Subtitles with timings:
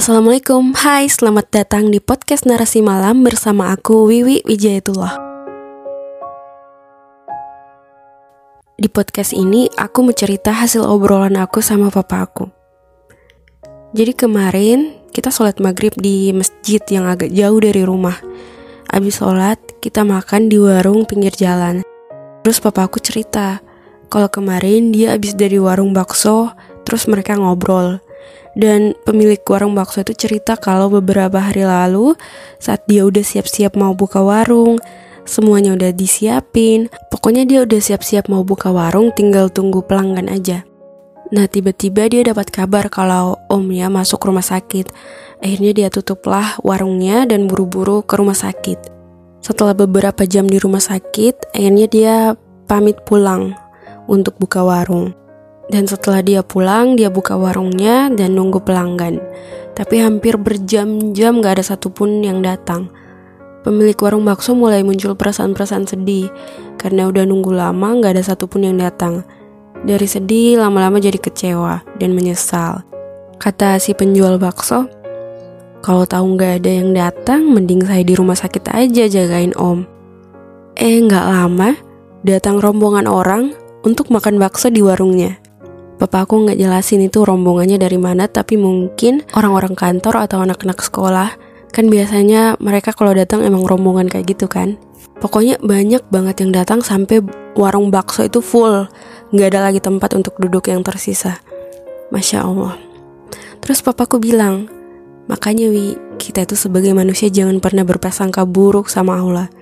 [0.00, 5.12] Assalamualaikum, hai selamat datang di podcast Narasi Malam bersama aku Wiwi Wijayatullah.
[8.80, 12.48] Di podcast ini aku mau cerita hasil obrolan aku sama papa aku.
[13.92, 18.16] Jadi kemarin kita sholat maghrib di masjid yang agak jauh dari rumah.
[18.88, 21.84] Abis sholat kita makan di warung pinggir jalan.
[22.40, 23.60] Terus papa aku cerita
[24.08, 26.56] Kalau kemarin dia abis dari warung bakso
[26.88, 28.00] Terus mereka ngobrol
[28.58, 32.18] dan pemilik warung bakso itu cerita kalau beberapa hari lalu
[32.58, 34.82] saat dia udah siap-siap mau buka warung,
[35.22, 36.90] semuanya udah disiapin.
[37.14, 40.66] Pokoknya dia udah siap-siap mau buka warung, tinggal tunggu pelanggan aja.
[41.30, 44.90] Nah tiba-tiba dia dapat kabar kalau omnya masuk rumah sakit.
[45.38, 48.90] Akhirnya dia tutuplah warungnya dan buru-buru ke rumah sakit.
[49.40, 52.14] Setelah beberapa jam di rumah sakit, akhirnya dia
[52.68, 53.54] pamit pulang
[54.10, 55.14] untuk buka warung.
[55.70, 59.22] Dan setelah dia pulang, dia buka warungnya dan nunggu pelanggan.
[59.78, 62.90] Tapi hampir berjam-jam gak ada satupun yang datang.
[63.62, 66.26] Pemilik warung bakso mulai muncul perasaan-perasaan sedih
[66.74, 69.22] karena udah nunggu lama gak ada satupun yang datang.
[69.86, 72.82] Dari sedih lama-lama jadi kecewa dan menyesal.
[73.40, 74.90] Kata si penjual bakso,
[75.80, 79.88] kalau tahu gak ada yang datang, mending saya di rumah sakit aja jagain om.
[80.76, 81.72] Eh gak lama,
[82.20, 85.40] datang rombongan orang untuk makan bakso di warungnya.
[86.00, 91.36] Bapak aku nggak jelasin itu rombongannya dari mana, tapi mungkin orang-orang kantor atau anak-anak sekolah.
[91.76, 94.80] Kan biasanya mereka kalau datang emang rombongan kayak gitu kan.
[95.20, 97.20] Pokoknya banyak banget yang datang sampai
[97.52, 98.88] warung bakso itu full.
[99.36, 101.36] Nggak ada lagi tempat untuk duduk yang tersisa.
[102.08, 102.80] Masya Allah.
[103.60, 104.72] Terus papaku bilang,
[105.28, 109.52] makanya Wi, kita itu sebagai manusia jangan pernah berprasangka buruk sama Allah.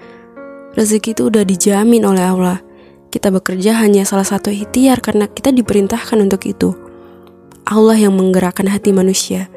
[0.78, 2.67] Rezeki itu udah dijamin oleh Allah
[3.08, 6.76] kita bekerja hanya salah satu ikhtiar karena kita diperintahkan untuk itu.
[7.64, 9.48] Allah yang menggerakkan hati manusia.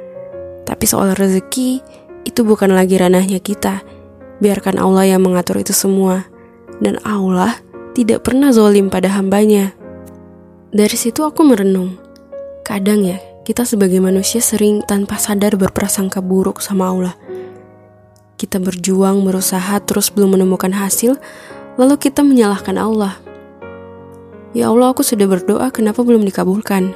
[0.63, 1.83] Tapi soal rezeki,
[2.23, 3.83] itu bukan lagi ranahnya kita.
[4.39, 6.27] Biarkan Allah yang mengatur itu semua.
[6.79, 7.59] Dan Allah
[7.91, 9.75] tidak pernah zolim pada hambanya.
[10.71, 11.99] Dari situ aku merenung.
[12.63, 17.15] Kadang ya, kita sebagai manusia sering tanpa sadar berprasangka buruk sama Allah.
[18.39, 21.19] Kita berjuang, berusaha, terus belum menemukan hasil,
[21.75, 23.19] lalu kita menyalahkan Allah.
[24.51, 26.91] Ya Allah, aku sudah berdoa, kenapa belum dikabulkan?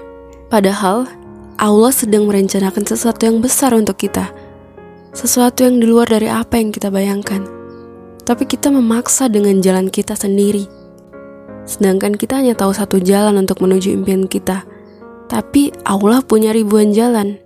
[0.52, 1.08] Padahal,
[1.56, 4.36] Allah sedang merencanakan sesuatu yang besar untuk kita.
[5.16, 7.48] Sesuatu yang di luar dari apa yang kita bayangkan.
[8.28, 10.68] Tapi kita memaksa dengan jalan kita sendiri.
[11.64, 14.68] Sedangkan kita hanya tahu satu jalan untuk menuju impian kita.
[15.32, 17.40] Tapi Allah punya ribuan jalan.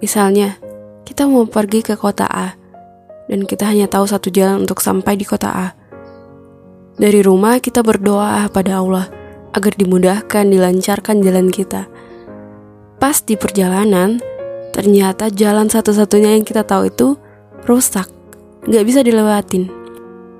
[0.00, 0.56] Misalnya,
[1.04, 2.56] kita mau pergi ke kota A,
[3.28, 5.68] dan kita hanya tahu satu jalan untuk sampai di kota A.
[6.96, 9.17] Dari rumah kita berdoa pada Allah,
[9.52, 11.88] agar dimudahkan, dilancarkan jalan kita.
[12.98, 14.18] Pas di perjalanan,
[14.74, 17.14] ternyata jalan satu-satunya yang kita tahu itu
[17.64, 18.10] rusak,
[18.66, 19.70] gak bisa dilewatin.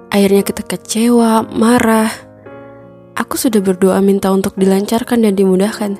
[0.08, 2.10] Akhirnya kita kecewa, marah.
[3.14, 5.98] Aku sudah berdoa minta untuk dilancarkan dan dimudahkan,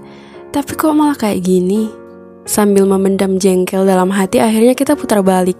[0.48, 1.90] tapi kok malah kayak gini?
[2.48, 5.58] Sambil memendam jengkel dalam hati, akhirnya kita putar balik.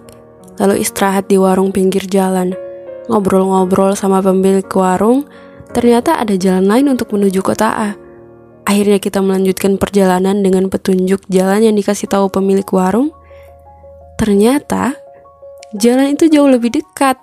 [0.57, 2.57] Lalu istirahat di warung pinggir jalan.
[3.07, 5.29] Ngobrol-ngobrol sama pemilik warung,
[5.79, 7.89] ternyata ada jalan lain untuk menuju kota A.
[8.67, 13.15] Akhirnya kita melanjutkan perjalanan dengan petunjuk jalan yang dikasih tahu pemilik warung.
[14.19, 14.99] Ternyata
[15.79, 17.15] jalan itu jauh lebih dekat,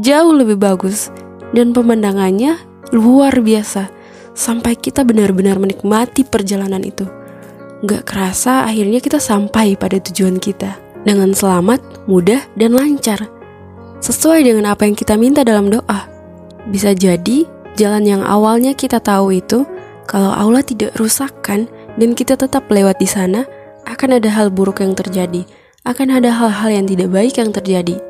[0.00, 1.12] jauh lebih bagus,
[1.52, 2.56] dan pemandangannya
[2.96, 3.92] luar biasa.
[4.32, 7.04] Sampai kita benar-benar menikmati perjalanan itu.
[7.84, 13.28] Gak kerasa akhirnya kita sampai pada tujuan kita dengan selamat, mudah, dan lancar.
[14.00, 16.08] Sesuai dengan apa yang kita minta dalam doa.
[16.70, 19.62] Bisa jadi Jalan yang awalnya kita tahu itu,
[20.10, 23.46] kalau Allah tidak rusakkan dan kita tetap lewat di sana,
[23.86, 25.46] akan ada hal buruk yang terjadi,
[25.86, 28.02] akan ada hal-hal yang tidak baik yang terjadi.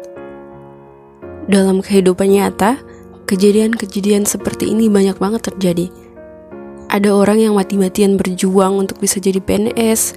[1.52, 2.80] Dalam kehidupan nyata,
[3.28, 5.92] kejadian-kejadian seperti ini banyak banget terjadi.
[6.88, 10.16] Ada orang yang mati-matian berjuang untuk bisa jadi PNS,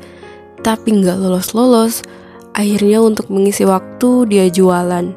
[0.64, 2.08] tapi nggak lolos-lolos.
[2.56, 5.12] Akhirnya untuk mengisi waktu dia jualan.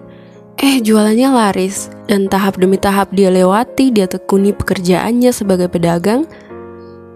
[0.59, 6.29] Eh jualannya laris dan tahap demi tahap dia lewati, dia tekuni pekerjaannya sebagai pedagang.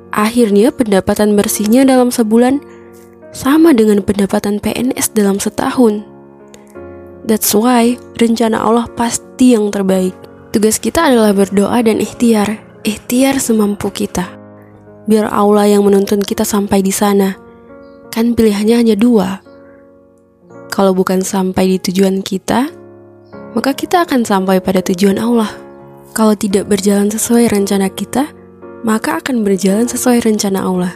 [0.09, 2.65] Akhirnya pendapatan bersihnya dalam sebulan
[3.37, 6.01] sama dengan pendapatan PNS dalam setahun.
[7.29, 10.17] That's why rencana Allah pasti yang terbaik.
[10.49, 12.57] Tugas kita adalah berdoa dan ikhtiar,
[12.89, 14.25] ikhtiar semampu kita.
[15.05, 17.37] Biar Allah yang menuntun kita sampai di sana.
[18.09, 19.45] Kan pilihannya hanya dua.
[20.73, 22.73] Kalau bukan sampai di tujuan kita,
[23.57, 25.49] maka kita akan sampai pada tujuan Allah.
[26.13, 28.29] Kalau tidak berjalan sesuai rencana kita,
[28.83, 30.93] maka akan berjalan sesuai rencana Allah.